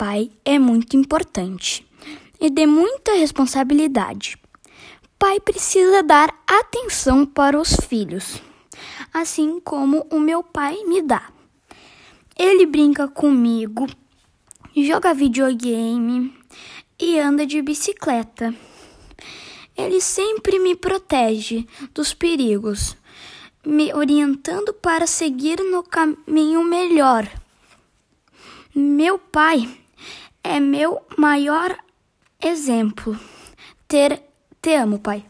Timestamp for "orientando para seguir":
23.92-25.58